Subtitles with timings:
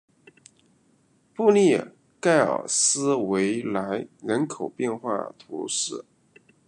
[1.35, 1.79] 布利
[2.19, 6.05] 盖尔斯维莱人口变化图示